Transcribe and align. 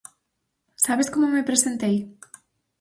Sabes 0.85 1.07
como 1.13 1.33
me 1.35 1.47
presentei? 1.49 1.97